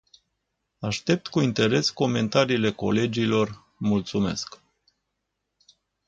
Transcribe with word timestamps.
Aștept 0.79 1.27
cu 1.27 1.39
interes 1.41 1.89
comentariile 1.89 2.71
colegilor, 2.71 3.65
mulțumesc. 3.77 4.61